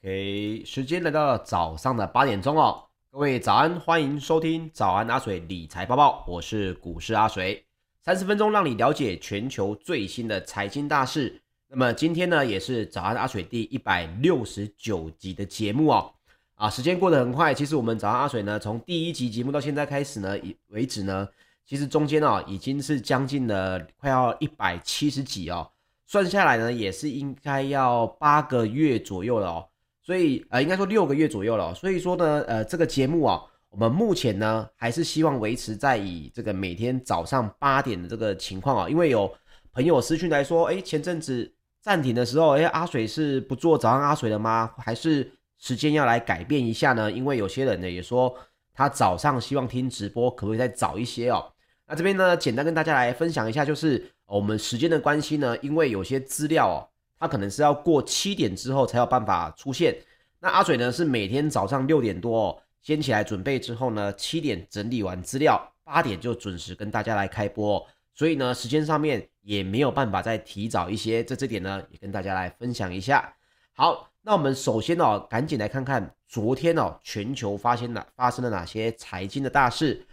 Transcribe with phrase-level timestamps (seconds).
[0.00, 7.66] OK，时间来到早上的八点钟哦，各位早安，欢迎收听早安阿水理财报报，我是股市阿水，
[8.00, 11.42] 三十分钟让你了解全球最新的财经大事。
[11.66, 16.14] 那么今天呢，也是早安阿水第一百六十九集的节目哦。
[16.54, 21.28] 啊，时间过得很快，其实我们早安阿水呢，从第一集节目到现在开始呢，以为止呢，
[21.66, 25.68] 其实中间哦，已经是将近了快要一百七十集哦。
[26.06, 29.68] 算下来呢，也是应该要八个月左右了哦，
[30.08, 31.74] 所以呃，应该说六个月左右了。
[31.74, 39.30] 所以说呢，呃，这个节目啊，我们目前呢还是希望维持在以这个每天早上八点的这个情况啊，因为有
[39.70, 41.52] 朋友私讯来说，哎，前阵子
[41.82, 44.72] 暂停的时候，哎，阿水是不做早上阿水了吗？
[44.78, 47.12] 还是时间要来改变一下呢？
[47.12, 48.34] 因为有些人呢也说
[48.72, 51.52] 他早上希望听直播，可不可以再早一些哦？
[51.86, 54.10] 那这边呢，简单跟大家来分享一下，就是。
[54.30, 56.76] 我们时间的关系呢，因为有些资料哦，
[57.18, 59.96] 它可能是要过七点之后才有办法出现。
[60.40, 67.84] 那阿水呢是每天早上六点多哦，先起来准备之后呢，七点整理完资料，八点就准时跟大家来开播。
[68.14, 71.22] 所以呢，时间上面也没有办法再提早一些。
[71.24, 73.32] 在这点呢，也跟大家来分享一下。
[73.72, 80.04] 好，那我们首先哦，赶紧来看看昨天哦，全球发生了发生了哪些财经的大事。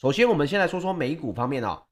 [0.00, 1.82] 首先，我们先来说说美股方面哦。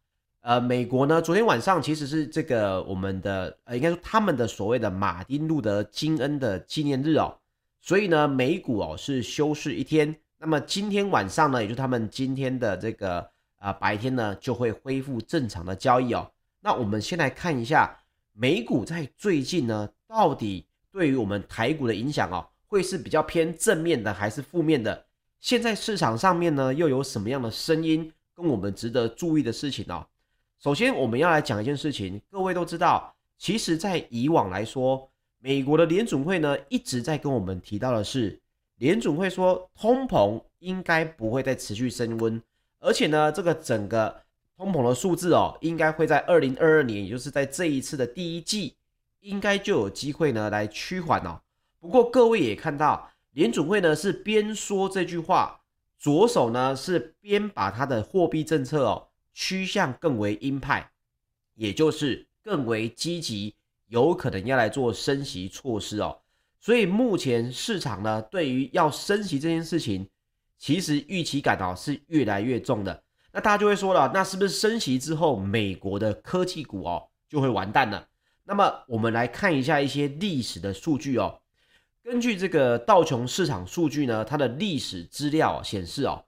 [0.42, 7.38] 呃，美国呢，昨天晚上其实是这个我们的呃，应该说他们的所谓的马丁路德金恩的纪念日哦，
[7.80, 10.12] 所以呢，美股哦是休市一天。
[10.38, 13.20] 那么今天晚上呢，也就是他们今天的这个
[13.58, 16.28] 啊、呃、白天呢，就会恢复正常的交易哦。
[16.60, 17.96] 那我们先来看一下
[18.32, 25.06] 美股在最近呢，到底对于我们台股的影响哦，会是比较偏正面的还是负面的？
[25.38, 30.04] 现在市场上面呢，又有什么样的声音跟我们值得注意的事情哦？
[30.62, 32.22] 首先，我们要来讲一件事情。
[32.30, 38.40] 各位都知道，其实，在以往来说，美国的联准会呢一直在跟我们提到的是，
[38.76, 42.40] 联准会说通膨应该不会再持续升温，
[42.78, 44.22] 而且呢，这个整个
[44.56, 48.76] 通膨的数字哦，应该会在二零二二年，也就是在这一次的第一季，
[49.18, 51.40] 应该就有机会呢来趋缓哦。
[51.80, 55.62] 不过，各位也看到，联准会呢是边说这句话，
[55.98, 59.08] 左手呢是边把它的货币政策哦。
[59.32, 60.90] 趋向更为鹰派，
[61.54, 63.54] 也就是更为积极，
[63.86, 66.18] 有可能要来做升息措施哦。
[66.60, 70.08] 所以目前市场呢，对于要升息这件事情，
[70.58, 73.02] 其实预期感哦是越来越重的。
[73.32, 78.06] 那大家就会说了，那是不是升息之后，美国的科技股哦就会完蛋了？
[78.44, 81.40] 那么我们来看一下一些历史的数据哦。
[82.02, 86.24] 根据这个道琼市场数据呢，它的历史资料显示哦。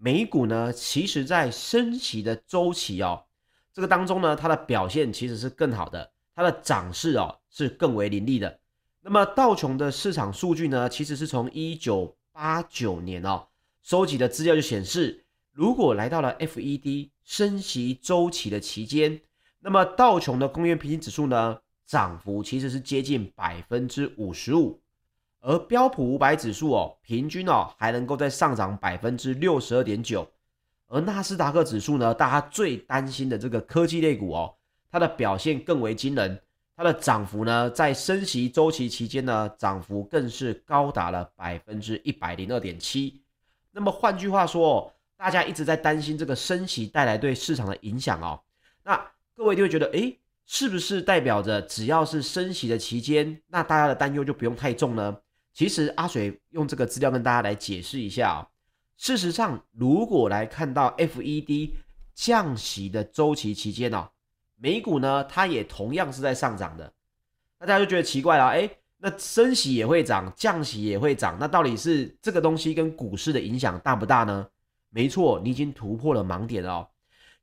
[0.00, 3.24] 美股呢，其实在升息的周期哦，
[3.72, 8.60] 这个当中呢，它的表现其实是更好的，它的涨势哦是更为凌厉的。
[9.00, 13.48] 那么道琼的市场数据呢，其实是从一九八九年哦
[13.82, 19.20] 收集的资料就显示，如果来到了 FED 升息周期的期间，
[19.60, 24.80] 那么道琼的工业平均指数呢，涨幅其实是接近百分之五十五。
[25.48, 30.30] 而标普五百指数哦，平均哦还能够再上涨百分之六十二点九，
[30.88, 34.54] 而纳斯达克指数呢，大家最担心的这个科技类股哦，
[34.92, 36.38] 它的表现更为惊人，
[36.76, 43.22] 它的涨幅呢，在升息周期期间呢，涨幅更是高达了百分之一百零二点七。
[43.70, 48.38] 那么换句话说，大家一直在担心这个升息带来对市场的影响哦，
[48.84, 49.02] 那
[49.34, 55.16] 各位就会觉得，诶，是不是代表着只要是升息的期间，那大家的担忧就不用太重呢？
[55.58, 58.46] 其实阿水用这个资料跟大家来解释一下啊。
[58.96, 61.72] 事实上，如果来看到 FED
[62.14, 64.08] 降息的周期期间哦，
[64.54, 66.92] 美股呢它也同样是在上涨的。
[67.58, 74.46] 那大家就觉得奇怪了，哎，那升息也会涨，降息也会涨，那到底是这个东西跟股市的影响大不大呢？
[74.90, 76.86] 没错，你已经突破了盲点哦。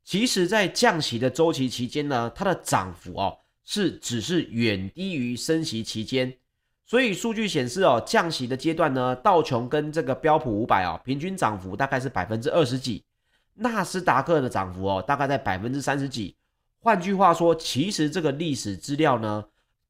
[0.05, 6.33] 其实，在降息的周期期间呢，它的涨幅哦是只是远低于升息期间。
[6.85, 13.03] 所以数据显示哦，降息的阶段呢，道琼跟这个标普五百哦，平均涨幅大概是百分之二十几，
[13.55, 16.35] 纳斯达克的涨幅哦，大概在百分之三十几。
[16.79, 19.45] 换句话说，其实这个历史资料呢，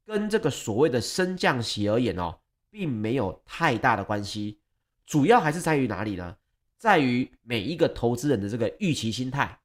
[0.05, 2.39] 跟这个所谓的升降息而言哦，
[2.71, 4.59] 并没有太大的关系。
[5.05, 6.37] 主要还是在于哪里呢？
[6.77, 9.59] 在于每一个投资人的这个预期心态。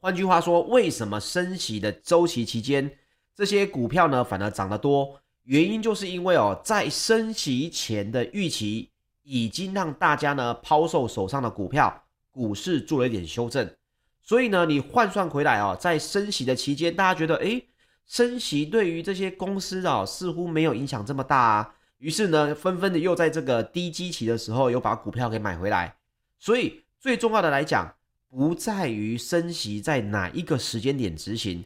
[0.00, 2.98] 换句话说，为什么升息的周期期间，
[3.34, 5.21] 这些股票呢，反而涨得多？
[5.44, 8.90] 原因就是因为哦，在升息前的预期
[9.22, 13.68] 已经让大家呢抛售手上的股票，股市做了一点修正，
[14.22, 17.66] 所以呢，你换算回来哦，在升息的期间，大家觉得诶，
[18.06, 21.74] 升息对于这些公司啊似乎没有影响这么大啊。
[21.98, 25.96] 于是呢，纷纷的又在这个低基期的时候又把股票给买回来。
[26.38, 27.94] 所以最重要的来讲，
[28.28, 31.64] 不在于升息在哪一个时间点执行。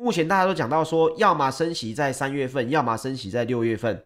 [0.00, 4.00] 目前大家都讲到说，要么升息在三月份，要么升息在六月份。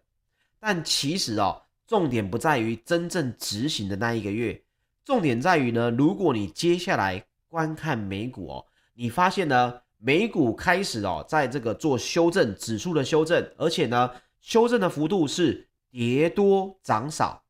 [0.59, 4.59] 但其实哦，重点不在于真正执行的那一个月，
[5.05, 14.09] 重点在于呢，如果你接下来观看美股哦，你发现呢，美股开始哦，在这个做修正，指数的修正，而且呢，
[14.41, 17.43] 修正的幅度是跌多涨少，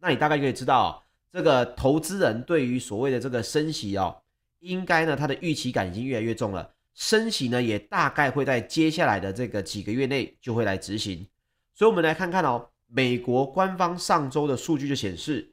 [0.00, 1.02] 那你大概可以知道，
[1.32, 4.14] 这个投资人对于所谓的这个升息哦，
[4.58, 6.74] 应该呢，他的预期感已经越来越重了。
[6.96, 11.28] 升息呢，也大概会在接下来的这个几个月内就会来执行。
[11.74, 15.52] 所以，我们来看看哦，美国官方上周的数据就显示，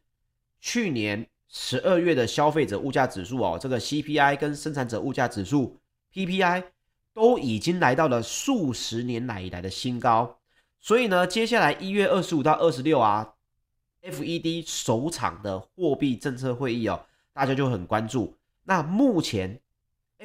[0.62, 5.78] 去年十二月的消费者物价指数哦，这个 CPI 跟生产者物价指数
[6.14, 6.64] PPI
[7.14, 10.40] 都已经来到了数十年来以来的新高。
[10.80, 13.34] 所以呢，接下来一月二十五到二十六啊
[14.02, 18.38] ，FED 首场的货币政策会议哦，大家就很关注。
[18.64, 19.60] 那目前。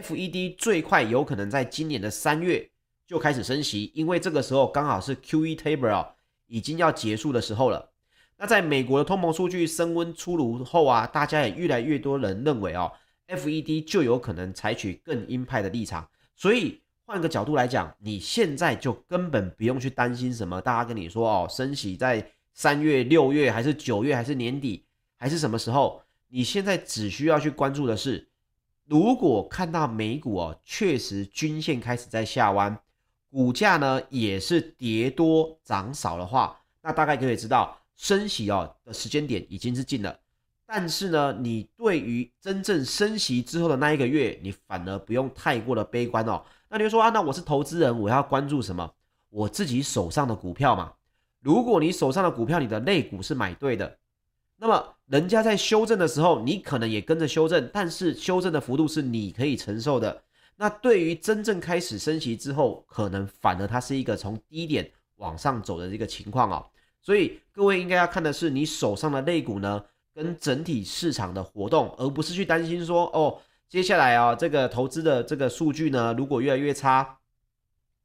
[0.02, 2.70] FED 最快有可能在今年的三月
[3.04, 6.06] 就开始升息，因为这个时候刚好是 QE taper
[6.46, 7.90] 已经要结束的时候了。
[8.36, 12.92] 那在美国的通膨数据升温出炉后啊，大家也越来越多人认为哦
[13.26, 16.08] ，FED 就有可能采取更鹰派的立场。
[16.36, 22.24] 所以换个角度来讲，你现在就根本不用去担心什么，大家跟你说哦，升息在
[22.54, 24.84] 三月、六月还是九月还是年底
[25.16, 26.02] 还是什么时候？
[26.28, 28.28] 你现在只需要去关注的是。
[28.88, 32.74] 如果看到美股哦，确实均线开始在下弯，
[33.30, 40.18] 股价呢也是跌多涨少的话，那大概可以知道升息哦的时间点已经是近了。
[40.64, 46.42] 但是呢，你对于真正升息之后的那一个月，你反而不用太过的悲观哦。
[46.70, 48.90] 那你就说啊，那我是投资人，我要关注什么？
[49.28, 50.94] 我自己手上的股票嘛。
[51.40, 53.98] 如果你手上的股票，你的类股是买对的。
[54.60, 60.22] 那么，人家在修正的时候，你可能也跟着修正，但是修正的幅度是你可以承受的。
[60.56, 66.66] 那对于真正开始升息之后，可能反而它是一个从低点往上走的这个情况哦。
[67.00, 77.18] 所以各位应该要看的是你手上的类股呢，跟整体市场的活动，而不是去担心说哦，接下来啊这个投资的这个数据呢，如果越来越差，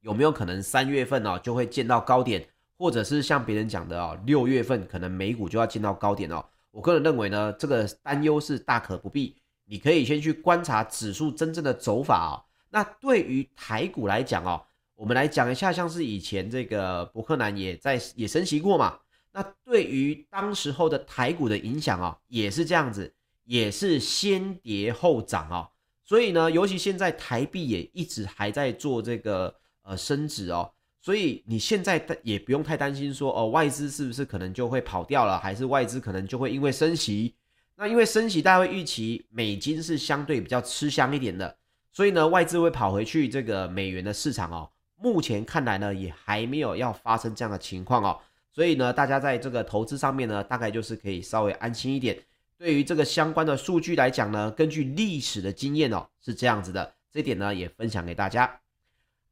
[0.02, 2.46] 有没有可能三月份哦就会见到高点？
[2.76, 6.44] 或者是像别人讲的哦，六月份可能美股就要见到高点哦。
[6.70, 9.36] 我个人认为呢，这个担忧是大可不必。
[9.66, 12.34] 你可以先去观察指数真正的走法哦。
[12.68, 14.60] 那对于台股来讲哦，
[14.94, 18.98] 我们来讲一下，像是以前这个伯克南也在也升息过嘛。
[19.32, 23.14] 那对于当时候的台股的影响哦，也是这样子，
[23.44, 25.70] 也是先跌后涨哦。
[26.04, 30.73] 所以呢，尤其现在台币也一直还在做这个呃升值哦。
[31.04, 37.34] 所以你现在也不用太担心说哦，外资是不是可能就会跑掉了，还是外资可能就会因为升息？
[37.76, 41.54] 那因为升息，大家会预期美金是相对比较吃香一点的，
[41.92, 44.70] 所以呢，外资会跑回去这个美元的市场哦。
[44.96, 48.18] 目前看来呢，也还没有要发生这样的情况哦。
[48.50, 52.18] 所以呢，大家在这个投资上面呢，大概就是可以稍微安心一点。
[52.56, 58.58] 对于这个相关的数据来讲呢，根据历史的经验哦，是这样子的，这点呢也分享给大家。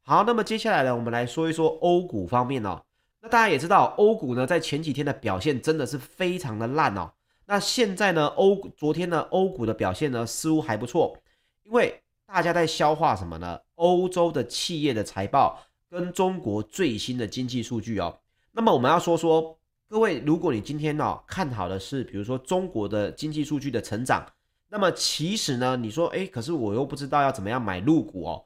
[0.05, 2.83] 好，那么接下来呢，我们来说一说欧股方面哦。
[3.21, 7.09] 那大家也知道，欧股呢在前几天的表现真的是非常的烂哦。
[7.45, 11.17] 那现在呢，欧昨天呢，欧股的表现呢似乎还不错，
[11.63, 13.57] 因为大家在消化什么呢？
[13.75, 15.57] 欧洲的企业的财报
[15.89, 18.19] 跟中国最新的经济数据哦。
[18.51, 19.57] 那么我们要说说，
[19.87, 24.25] 各位，如果你今天哦看好的是比如说中国的经济数据的成长，
[24.67, 28.43] 那么其实呢，你说诶，可是我又不知道要怎么样买入股哦。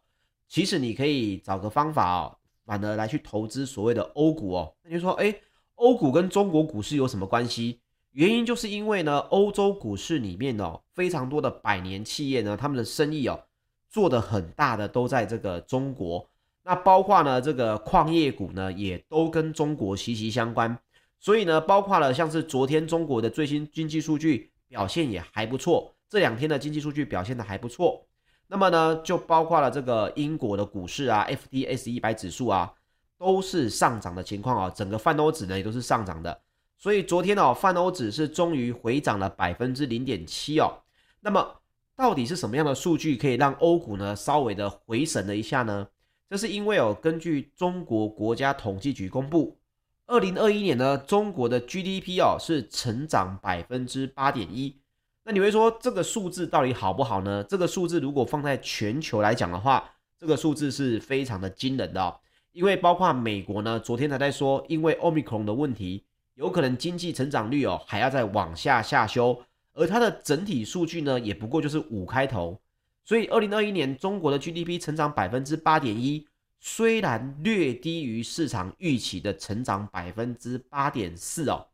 [0.48, 4.74] 其实你可以找个方法哦，反而来去投资所谓的欧股哦。
[4.84, 5.36] 那就说，哎，
[5.76, 7.80] 欧股跟中国股市有什么关系？
[8.14, 13.44] 原因就是因为呢，欧洲股市里面哦，非常多的百年企业呢，他们的生意哦，
[13.90, 16.28] 做得很大的都在这个中国。
[16.64, 20.76] 那包括呢，这个矿业股呢，也都跟中国息息相关。
[21.20, 28.07] 所以呢，包括了像是昨天中国的最新经济数据表现也还不错，这两天的经济数据表现得还不错。
[28.50, 32.74] 那么呢，就包括了这个英国的股市啊，FTSE 一百指数啊，
[33.18, 36.40] 都是上涨的情况啊，整个泛欧指呢也都是上涨的。
[36.78, 40.72] 所以昨天哦，泛欧指是终于回涨了百分之零点七哦。
[41.20, 41.60] 那么
[41.96, 45.88] 到底是什么样的数据可以让欧股呢稍微的回神了一下呢？
[46.30, 49.58] 这是因为哦，根据中国国家统计局公布，
[50.06, 54.80] 二零二一年呢，中国的 GDP 哦是成长百分之八点一。
[55.30, 57.44] 那你会说这个数字到底好不好呢？
[57.50, 59.84] 这个数字如果放在全球来讲的话，
[60.18, 62.18] 这个数字是非常的惊人的哦。
[62.54, 66.06] 因为包括美国呢，昨天还在说，因为 Omicron 的问题，
[66.36, 69.38] 有可能经济成长率哦还要再往下下修，
[69.74, 72.58] 而它的整体数据呢也不过就是五开头，
[73.04, 76.26] 所以二零二一年中国的 GDP 成长百分之八点一，
[76.62, 81.68] 虽然略低于市场预期的成长百分之八点四哦，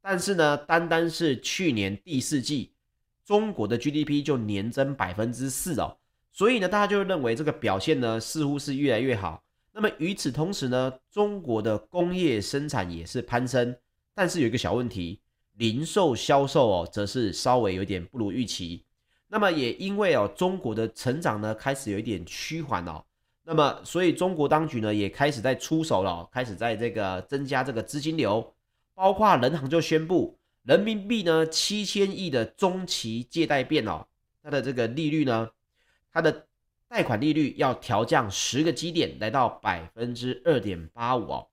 [0.00, 2.70] 但是呢，单单是去年第四季，
[3.30, 5.96] 中国的 GDP 就年增百分之四哦，
[6.32, 9.40] 所以呢，大家就认为这个表现呢似乎是越来越好。
[9.70, 13.76] 那么与此同时呢，中国的工业生产也是攀升。
[14.16, 15.20] 但是有一个小问题，
[15.52, 18.84] 零售销售哦，则是稍微有点不如预期。
[19.28, 23.00] 那么也因为哦，中国的成长呢开始有一点趋缓哦，
[23.44, 28.52] 那么所以中国当局呢也开始在出手了，开始在这个增加这个资金流，
[28.92, 34.06] 包括人行就宣布人民币呢七千亿的中期借贷变哦，
[34.42, 35.50] 它的这个利率呢，
[36.12, 36.46] 它的
[36.88, 41.46] 贷款利率要调降十个基点，来到百分之二点八五哦。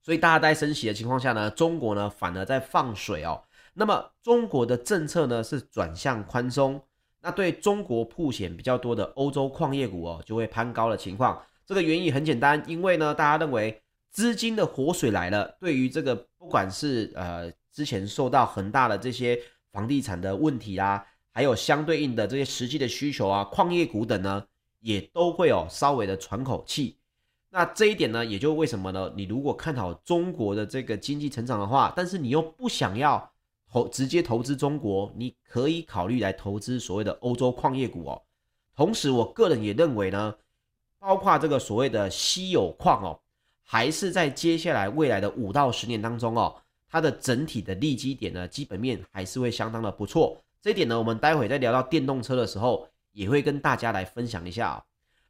[0.00, 3.42] 所以大家在升息的情况下呢，中国呢反而在放水哦。
[3.74, 6.82] 那么中国的政策呢是转向宽松，
[7.20, 11.40] 那对中国铺险比较多的欧洲矿业股哦就会攀高的情况。
[11.66, 24.44] 这个原因很简单，因为呢大家认为资金的活水来了，对于这个不管是呃之前受到很大的这些房地产的问题啊，还有相对应的这些实际的需求啊，矿业股等呢
[24.80, 26.96] 也都会有稍微的喘口气。
[27.50, 29.12] 那这一点呢，也就为什么呢？
[29.16, 33.30] 你如果看好中国的这个经济成长的话，但是你又不想要
[33.70, 38.20] 投直接投资中国，你可以考虑来投资所谓的欧洲矿业股哦。
[38.74, 40.34] 同时，我个人也认为呢，
[40.98, 43.20] 包括这个所谓的稀有矿哦，
[43.62, 46.56] 还是在接下来未来的五到十年当中哦，
[46.90, 50.42] 它的整体的利基点呢，基本面还是会相当的不错。
[50.60, 54.82] 这一点呢，我们待会在聊到电动车的时候，也会跟大家来分享一下哦。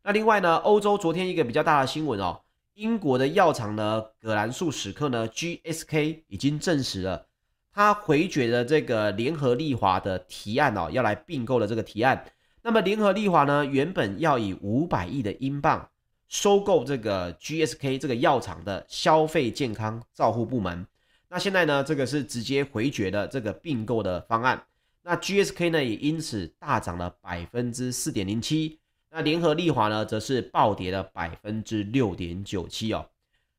[0.03, 2.41] 那另外呢，欧洲昨天一个比较大的新闻哦，
[2.75, 7.27] 英国的药厂呢，葛兰素史克呢，GSK 已经证实了，
[7.73, 12.25] 他回绝了这个联合利华的提案哦，要来并购的这个提案。
[12.63, 15.89] 那么联合利华呢，原本要以五百亿的英镑
[16.29, 20.87] 收购这个 GSK 这个药厂的消费健康照护部门。
[21.31, 24.65] 那现在呢，这个是直接回绝了这个并购的方案。
[25.03, 28.79] 那 GSK 呢，也因此大涨了百分之四点零七。
[29.11, 33.09] 那联合利华呢，则是暴跌了百分之六点九七哦。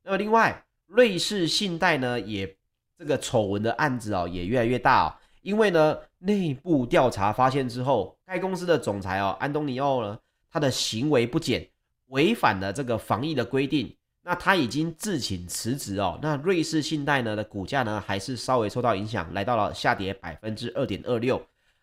[0.04, 2.56] 那么另外，瑞士信贷呢，也
[2.98, 5.16] 这个丑闻的案子哦，也越来越大哦。
[5.42, 10.20] 因为呢，内部调查发现之后，该公司的总裁哦，安东尼奥呢，
[10.52, 11.68] 他的行为不检，
[12.08, 13.96] 违反了这个防疫的规定。
[14.24, 16.20] 那他已经自请辞职哦。
[16.22, 21.42] 那瑞士信贷呢的股价呢，还是稍微受到影响，来到了下跌百分之二点二六。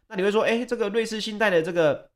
[0.09, 2.11] 那你会说，哎，这个瑞士信贷的这个。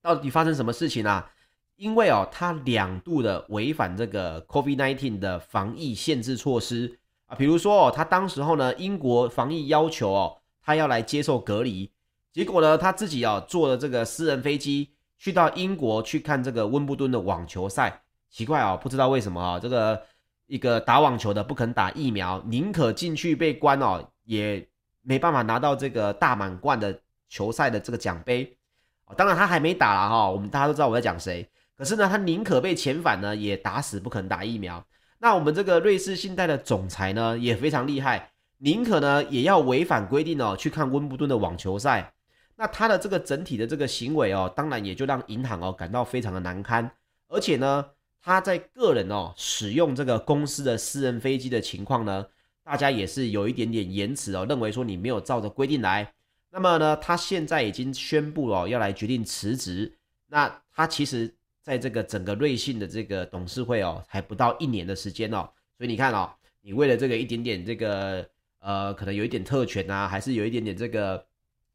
[0.00, 1.28] 到底发生什么事情啊？
[1.74, 11.90] 因为哦，他两度的违反这个 COVID-19 的防疫限制措施啊，比如说哦，他当时候呢，英国防疫要求哦，他要来接受隔离，
[12.32, 20.02] 结果呢，他自己哦坐了这个私人飞机去到英国去看这个温布顿的网球赛，奇怪哦，不知道为什么啊，这个
[20.46, 24.66] 一个打网球的不肯打疫苗，宁可进去被关哦，也
[25.02, 28.56] 没办法拿到这个大满贯的球赛的这个奖杯。
[29.16, 31.48] 当然他还没打了哈，我们大家都知道我在讲谁。
[31.74, 34.84] 可是呢，他宁可被遣返呢，也打死不肯打疫苗。
[35.18, 42.12] 那我们这个瑞士信贷的总裁呢，也非常厉害，宁可呢也要违反规定哦，去看温布顿的网球赛。
[42.56, 46.90] 那他的这个整体的这个行为哦，当然也就让银行哦感到非常的难堪。
[47.28, 47.84] 而且呢，
[48.20, 52.26] 他在个人哦使用这个公司的私人飞机的情况呢，
[52.62, 56.12] 大家也是有一点点延迟哦，认为说你没有照着规定来。
[56.50, 59.96] 那么呢，他现在已经宣布了要来决定辞职。
[60.26, 65.48] 那他其实在这个整个瑞信的这个董事会哦，还不到一年的时间哦。
[65.76, 68.28] 所以你看哦，你为了这个一点点这个
[68.60, 71.24] 呃，可能有一点特权啊，还是有一点点这个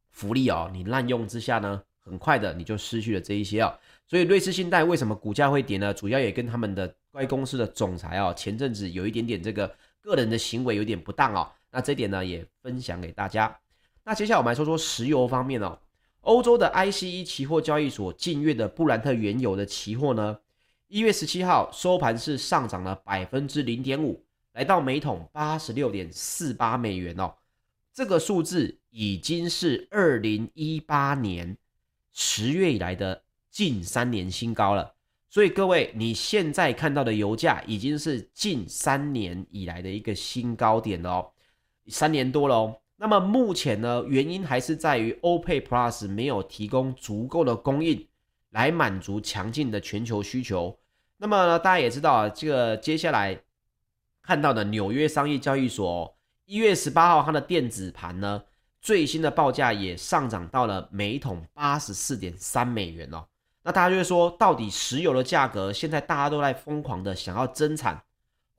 [0.10, 3.74] 福利哦，你滥用之下呢，很快的你就失去了这一些哦。
[4.14, 5.92] 所以瑞士信贷为什么股价会跌呢？
[5.92, 11.52] 主要也跟他们的该公司的总裁哦，前阵子有一点点这个个人的行为有点不当哦。
[11.72, 13.60] 那这点呢，也分享给大家。
[14.04, 15.80] 那接下来我们来说说石油方面哦，
[16.22, 20.38] 欧洲的 ICE 期货交易所近月的布兰特原油的期货呢，
[20.90, 27.34] 一月十七号收盘是上涨了百分之零点五，来到每桶八十六点四八美元哦，
[27.92, 31.58] 这个数字已经是二零一八年
[32.12, 33.24] 十月以来的
[33.54, 34.96] 近三年新高了。
[35.30, 41.32] 所以各位，你现在看到的油价已经是近三年以来的一个新高点了哦，
[41.88, 42.82] 三年多了哦。
[42.96, 48.08] 那么目前呢，原因还是在于 OPEC Plus 没有提供足够的供应
[48.50, 50.80] 来满足强劲的全球需求。
[51.18, 53.40] 那么呢，大家也知道啊，这个接下来
[54.22, 58.44] 看到的纽约商业交易所一月十八号它的电子盘呢，
[58.82, 63.26] 最新的报价也上涨到了每桶八十四点三美元哦。
[63.64, 68.04] 那大家就会说，到底石油的价格现在大家都在疯狂的想要增产，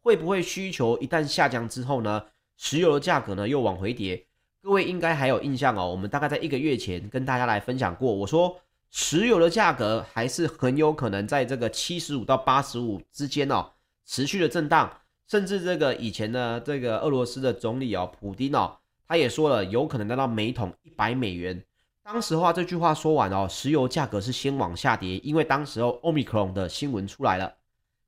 [0.01, 2.25] 会不会需求一旦下降之后呢，
[2.57, 4.25] 石油的价格呢又往回跌？
[4.63, 8.59] 各位应该还有印象哦，我们大概在一个月前跟大家来分享过，我说
[8.91, 13.73] 石油的价格还是很有可能在这个七十五到八十五之间哦，
[14.07, 14.91] 持续的震荡，
[15.29, 21.63] 甚至这个以前呢，这个俄罗斯的总理哦，普丁哦，他也说了，有可能达到每桶一百美元。
[22.05, 27.51] 当时话这句话说完哦，石油价格是先往下跌，因为当时候 Omicron 的新闻出来了，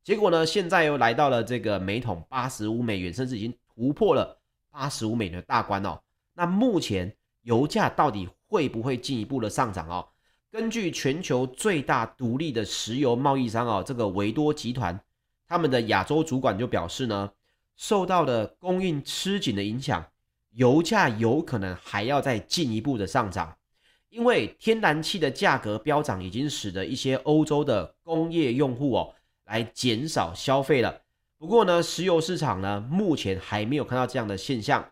[0.05, 4.39] 结果呢，现在又来到了这个每桶八十五美元，甚至已经突破了
[4.71, 5.99] 八十五美元的大关哦。
[6.35, 10.07] 那目前油价到底会不会进一步的上涨哦？
[10.51, 15.01] 根据全球最大独立的石油贸易商哦，这个维多集团，
[15.49, 17.31] 他们的亚洲主管就表示呢，
[17.77, 20.05] 受到了供应吃紧的影响，
[20.51, 23.56] 油价有可能还要再进一步的上涨。
[24.17, 31.03] 因为天然气的价格飙涨，已经使得一些欧洲的工业用户哦，来减少消费了。
[31.37, 34.83] 不过呢，石油市场呢，目前还没有看到这样的现象。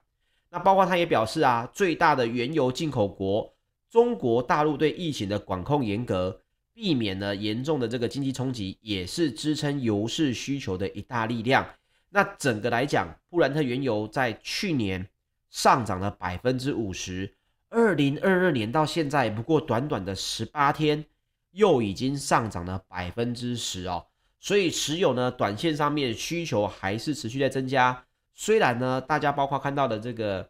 [0.51, 3.51] 那包括他也表示啊，最大的原油进口国
[3.89, 6.43] 中国大陆对疫情的管控严格，
[6.75, 11.67] 避免了严重的这个经济冲击，也是支撑油市需求的一大力量。
[12.11, 15.09] 那整个来讲，布兰特原油在去年
[15.49, 17.33] 上涨了百分之五十。
[17.75, 21.05] 二零二二年到现在不过短短的十八天，
[21.51, 24.07] 又已经上涨了百分之十哦。
[24.39, 28.05] 所以持有呢，短线上面需求还是持续在增加。
[28.33, 30.49] 虽然呢，大家包括看到的这个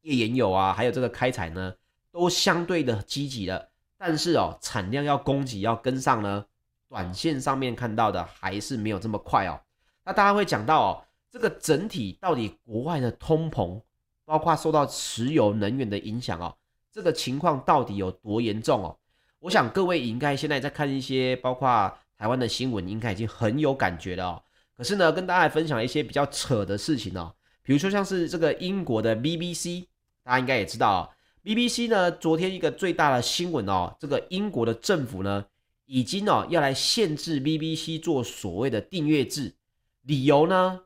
[0.00, 1.74] 页岩油啊，还有这个开采呢，
[2.10, 6.46] 都相对的积极了，但是哦，产量要供给要跟上呢，
[6.88, 9.60] 短线上面看到的还是没有这么快哦。
[10.06, 13.82] 那大家会讲到哦，这个整体到底国外的通膨？
[14.26, 16.54] 包括受到石油能源的影响哦，
[16.92, 18.98] 这个情况到底有多严重哦？
[19.38, 24.42] 我想各位应该现在在看一些包括台湾的新闻，应该已经很有感觉了哦。
[24.76, 29.86] 可是呢，跟大家分享一些比较扯的事情哦，比如说像是这个英国的 BBC，
[30.24, 31.00] 大家应该也知道哦
[31.44, 35.46] ，BBC 呢昨天一个最大的新闻哦，这个英国的政府呢
[35.84, 39.54] 已经哦要来限制 BBC 做所谓的订阅制，
[40.02, 40.80] 理由呢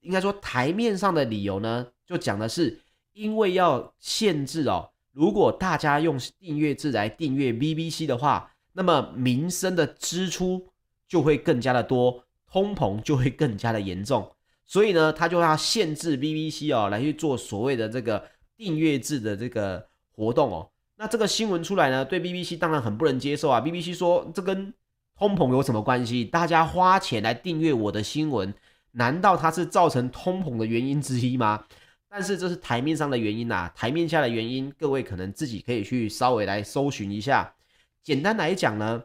[0.00, 1.86] 应该说台面上的理由呢。
[2.12, 2.78] 就讲的是，
[3.14, 10.68] 因为要限制哦，如果大家用订阅制来订阅 BBC 的话，那么民生的支出
[11.08, 14.30] 就会更加的多，通膨就会更加的严重，
[14.66, 18.22] 所以呢，他就要限制 BBC 哦，来去做所谓的这个
[18.58, 20.68] 订阅制的这个活动哦。
[20.96, 23.58] 那这个新闻出来呢，对 BBC 当然很不能接受啊。
[23.58, 24.72] BBC 说，这跟
[25.18, 26.26] 通膨有什么关系？
[26.26, 28.52] 大家花钱来订阅我的新闻，
[28.92, 31.64] 难道它是造成通膨的原因之一吗？
[32.14, 37.50] 但是这是台面上的原因呐、台面下的原因，各位可能自己可以去稍微来搜寻一下。
[38.02, 39.02] 简单来讲呢，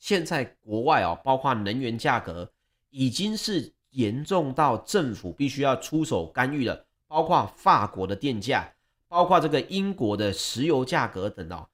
[0.00, 2.50] 现在国外哦，包括能源价格
[2.90, 8.68] 已经是严重到政府必须要出手干预了，包括法国的电价，
[9.06, 11.64] 包括这个英国的石油价格等哦。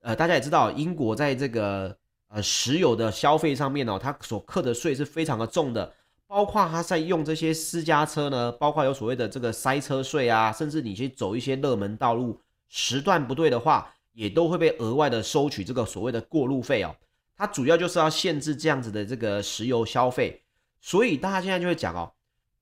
[0.00, 1.96] 呃，大家也知道，英国在这个
[2.28, 5.90] 呃石油的消费上面哦，它所课的税是非常的重的。
[6.30, 12.38] 包括他在用这些私家车呢，包括有所谓的这个塞车税啊，甚至你去走一些热门道路，
[12.68, 16.94] 时段不对的话，也都会被额外的收取这个所谓的过路费哦。
[17.36, 20.40] 它主要就是要限制这样子的这个石油消费，
[20.80, 22.12] 所以大家现在就会讲哦，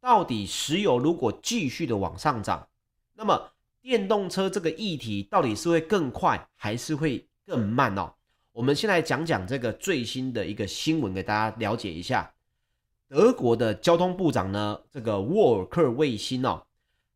[0.00, 2.66] 到底石油如果继续的往上涨，
[3.16, 3.50] 那么
[3.82, 8.14] 电动车这个议题到底是会更快还是会更慢哦？
[8.52, 12.32] 我们先来讲讲这个最新的一个新闻，给大家了解一下。
[13.08, 16.62] 德国的交通部长呢，这个沃尔克卫星哦，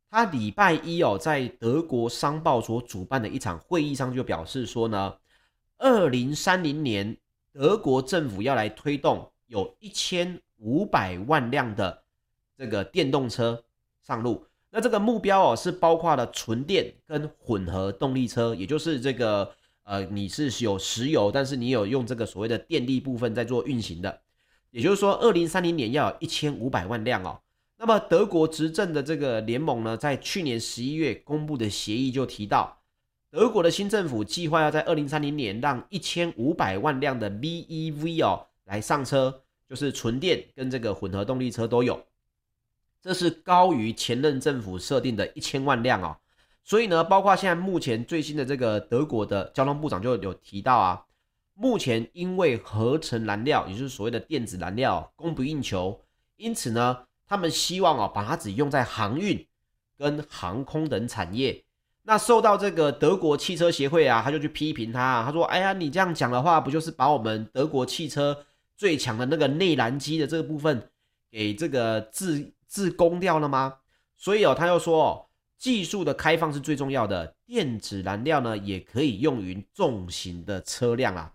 [0.09, 5.15] 他礼拜一哦，在德国商报所主办的一场会议上就表示说呢，
[5.77, 7.15] 二零三零年
[7.51, 12.03] 德国政府要来推动有一千五百万辆的
[12.57, 13.63] 这个电动车
[14.01, 14.43] 上路。
[14.71, 19.47] 那这个目标哦，是包括了纯电跟混合动力车，也就是这个
[19.83, 24.22] 呃，你是有石油，但是你有用这个所谓的电力部分在做运行的。
[24.73, 27.39] 也就是说，二零三零年要有一千五百万辆哦。
[27.77, 32.81] 那么德国执政的这个联盟呢，在去年十一月公布的协议就提到，
[33.29, 42.03] 德国的新政府计划要在二零三零年让一千五百万辆的 BEV 哦来上车，就是纯电跟这个混合动力车都有。
[42.99, 46.17] 这是高于前任政府设定的一千万辆哦。
[46.63, 51.05] 所以呢，包括现在目前最新的这个德国的交通部长就有提到啊。
[51.55, 56.01] 目前因为合成燃料，也就是所谓的电子燃料供不应求，
[56.35, 59.45] 因此呢，他们希望哦把它只用在航运
[59.97, 61.63] 跟航空等产业。
[62.05, 70.89] 那受到这个德国汽车协会啊，他就去批评他，他说：“哎呀，你这样讲的话，不就是把我们德国汽车最强的那个内燃机的这个部分
[71.31, 73.75] 给这个自自攻掉了吗？”
[74.17, 81.31] 所以哦，他又说，技术的开放是最重要的，电子燃料呢也可以用于重型的车辆啊。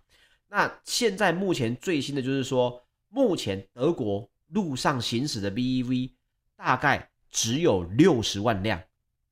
[0.50, 6.10] 那现在目前最新的就是说，目前德国路上行驶的 BEV
[6.56, 8.80] 大概只有六十万辆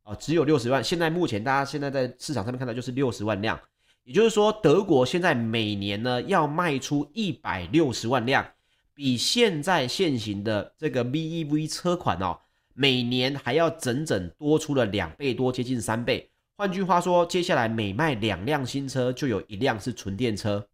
[0.03, 0.85] 啊，只有六十万。
[0.85, 3.59] 现在目前大家现在在市场上面看到就是六十万辆，
[4.05, 8.47] 也就是说，德国现在每年呢要卖出一百六十万辆，
[8.95, 12.39] 比现在现行的这个 BEV 车款哦。
[12.79, 16.31] 每年还要整整多出了两倍多，接近三倍。
[16.59, 20.69] 换句话说，接下来每卖两辆新车，就有一辆是纯电车。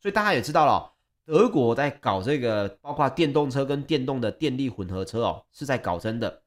[0.00, 0.92] 所以大家也知道了，
[1.24, 6.42] 德国在搞这个，包括电动车跟电动的电力混合车哦，是在搞真的。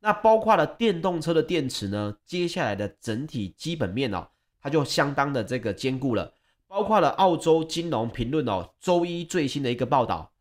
[0.00, 4.28] 那包括了电动车的电池呢，接下来的整体基本面哦，
[4.60, 6.32] 它就相当的这个坚固了。
[6.68, 10.32] 包括了澳洲金融评论哦，周一最新的一个报道，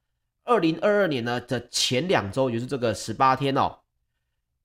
[0.44, 3.80] 二零二二年呢的前两周，也就是这个十八天哦。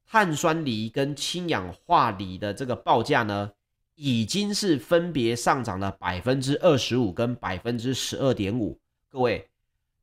[0.07, 3.53] 碳酸锂跟氢氧化锂的这个报价呢，
[4.03, 8.81] 已经是分别上涨了百分之二十五跟百分之十二点五。
[9.11, 9.47] 各位，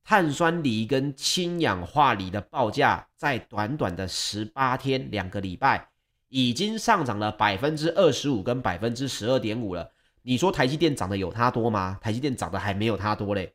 [0.04, 5.90] 碳酸锂跟氢氧化锂的报价在短短的十八天两个礼拜，
[6.30, 9.92] 已经上涨了百分之二十五跟百分之十二点五了。
[10.22, 11.98] 你说台积电涨得有它多吗？
[12.00, 13.52] 台积电涨得还没有它多嘞。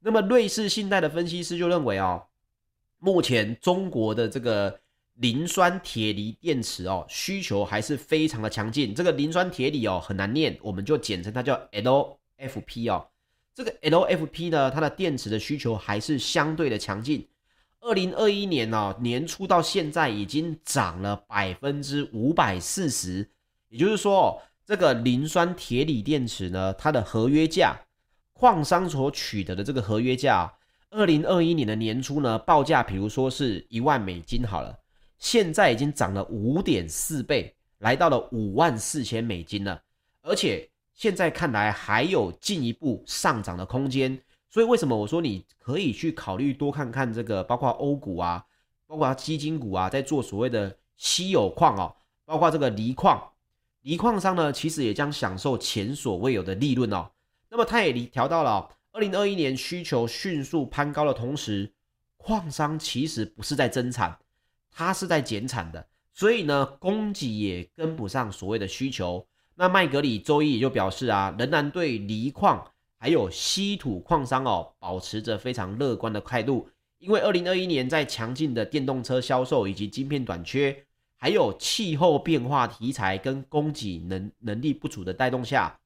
[0.00, 2.24] 那么瑞士信贷的分析师就认为哦，
[2.98, 4.80] 目前中国的这个。
[5.14, 8.94] 磷酸铁锂电池哦，需求还是非常的强劲。
[8.94, 13.06] 这个磷酸铁锂哦很难念，我们就简称它叫 LFP 哦。
[13.54, 17.28] 这个 LFP 呢，它的电池的需求还是相对的强劲。
[17.80, 23.30] 二零二一年哦年初到现在已经涨了百分之五百四十，
[23.68, 27.76] 也就是说，这个磷酸铁锂电池呢，它的合约价，
[28.32, 30.52] 矿商所取得的这个合约价，
[30.90, 34.76] 二零二一年的年初呢报价，比如说是一万美金好了。
[35.24, 39.80] 现在已经涨了五点四倍，来到了五万四千美金了，
[40.20, 44.20] 而且现在看来还有进一步上涨的空间。
[44.50, 48.44] 所以为什么我说你可以去考虑多看看这个，包括欧股啊，
[48.86, 53.30] 包括基金股啊，在做所谓的稀有矿哦，包括这个锂矿，
[53.80, 57.10] 锂矿商呢，其实也将享受前所未有的利润哦。
[57.48, 61.72] 那么它也调到了二零二一年需求迅速攀高的同时，
[62.18, 64.18] 矿商其实不是在增产。
[64.76, 69.24] 它是在减产的，所以呢，供给也跟不上所谓的需求。
[69.54, 76.68] 那麦格里周一也就表示啊，仍然对锂矿还有稀土矿商哦，保持着非常乐观的态度。
[76.98, 80.76] 因为二零二一年在强劲的电动车销售以及晶片短缺，
[81.16, 85.78] 还有气候变化题材跟供给能能力不足的带动下，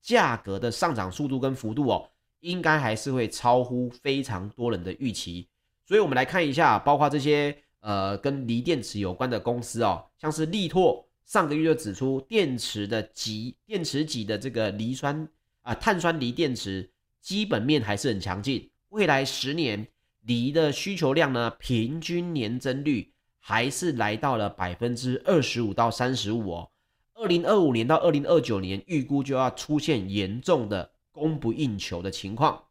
[0.00, 2.08] 价格的上涨速度跟幅度哦，
[2.40, 5.46] 应该还是会超乎非常多人的预期。
[5.84, 7.54] 所以，我们来看一下，包括这些。
[7.80, 15.28] 呃，跟锂电池有关的公司哦，像是力拓上个月就指出，电池的极电池级的这个锂酸
[15.62, 16.90] 啊、碳酸锂电池
[17.20, 19.86] 基本面还是很强劲，未来十年
[20.22, 26.70] 锂的需求量呢，平均年增率还是来到了百分之二十五到三十五哦。
[27.14, 32.64] 二零二五年到二零二九年预估就要出现严重的供不应求的情况。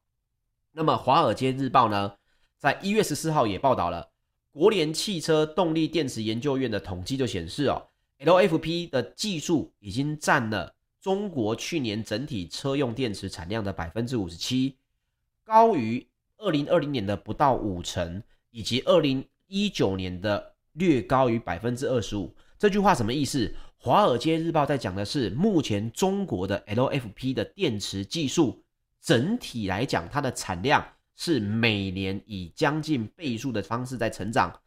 [0.72, 2.16] 那么《华尔街日报》呢，
[2.58, 4.09] 在一月十四号也报道了。
[4.52, 7.86] 国联汽车动力电池研究院的统计就显示哦
[8.20, 14.76] ，LFP 的技术已经占了中国去年整体车用电池产量的百分之五十七，
[15.44, 16.06] 高于
[16.38, 22.36] 二零二零年的不到五成，以及二零一九年的略高于百分之二十五。
[22.58, 23.54] 这句话什么意思？
[23.78, 28.62] 华尔街日报在讲的是，目前中国的 LFP 的电池技术
[29.00, 30.86] 整体来讲，它的产量。
[31.22, 34.58] 是每年以将近倍数的方式在成长，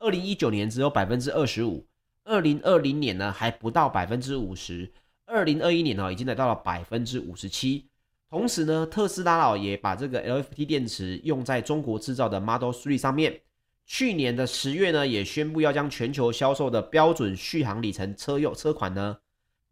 [0.00, 1.86] 二零一九年只有百分之二十五，
[2.24, 4.92] 二零二零年呢还不到百分之五十，
[5.24, 7.86] 二零二一年呢已经来到了百分之五十七。
[8.28, 13.42] 同时呢，特斯拉哦也把这个 LFP 电池用在中国制造的 Model Three 上面。
[13.86, 19.16] 去年的十月呢，也宣布要将全球销售的标准续航里程车用车款呢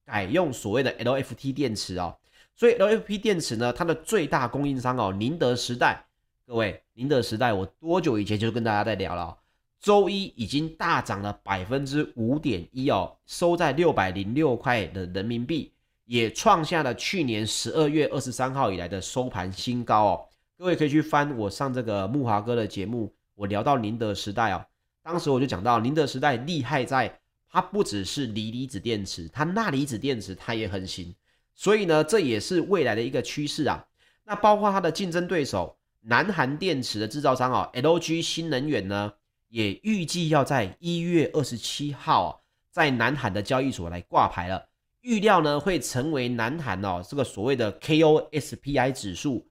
[0.04, 2.16] 改用所谓的 LFT 电池哦。
[2.54, 6.04] 所以 LFP 电池呢，它的最大供应商哦，宁德时代。
[6.48, 9.36] 各位，宁德时代，我多久以前就跟大家在聊了？
[9.78, 15.70] 周一已经大涨了百分之五点一哦，收在六百零六块的人民币，
[16.06, 20.24] 也创下了去年十二月二十三号以来的收盘新高哦。
[20.56, 24.64] 各位可以去翻我上这个木华哥的节目，我聊到宁德时代哦，
[25.02, 31.14] 当时我就讲到宁德时代厉害在它不只是锂离子电池，它钠离子电池它也很行。
[31.54, 33.84] 所以呢，这也是未来的一个趋势啊。
[34.24, 39.12] 那包括它的竞争对手南韩电池的制造商哦，LG 新能源呢，
[39.48, 42.30] 也预计要在一月二十七号啊，
[42.70, 44.68] 在南韩的交易所来挂牌了。
[45.00, 49.48] 预料呢会成为南韩哦这个所谓的 KOSPI 指数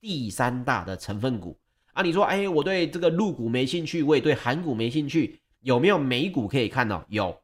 [0.00, 1.58] 第三大的成分股
[1.92, 2.02] 啊。
[2.02, 7.04] 你说，哎，我对这个陆股没兴趣，我也对韩股没兴趣，有没有美股可以看到？
[7.08, 7.36] 有。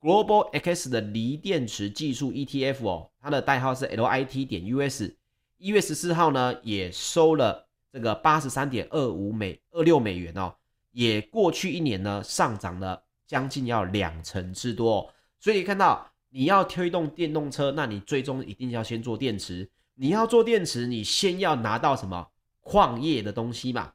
[0.00, 5.14] Global X 的锂电池技术 ETF 哦，它的代号是 LIT 点 US，
[5.58, 10.54] 一月十四号呢也收了这个八十三点二五美二六美元哦，
[10.92, 22.26] 也过去一年呢上涨了将近要两成之多哦，所以看到你要推动电动车，那你最终一定要先做电池，你要做电池，你先要拿到什么
[22.62, 23.92] 矿业的东西嘛，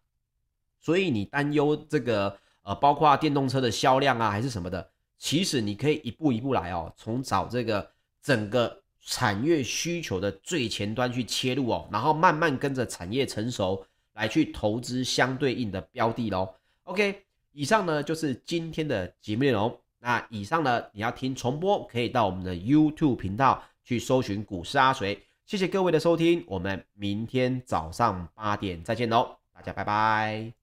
[0.80, 4.92] 所以你担忧这个呃，包括电动车的销量啊，还是什么的。
[5.18, 7.90] 其实你可以一步一步来哦，从找这个
[8.22, 13.82] 整个产业需求的最前端去切入哦，然后慢慢跟着产业成熟
[14.14, 16.54] 来去投资相对应的标的喽。
[16.84, 19.80] OK，以上呢就是今天的节目内容。
[20.00, 25.24] 那以上呢你要听重播，可以到我们的 YouTube 频道去搜寻股市阿水。
[25.46, 30.57] 谢谢各位的收听，我们明天早上八点再见喽，大家拜拜。